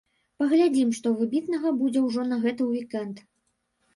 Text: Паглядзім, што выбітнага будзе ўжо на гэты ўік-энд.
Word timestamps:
Паглядзім, 0.43 0.89
што 0.99 1.09
выбітнага 1.19 1.73
будзе 1.81 2.01
ўжо 2.07 2.25
на 2.31 2.37
гэты 2.45 2.69
ўік-энд. 2.71 3.17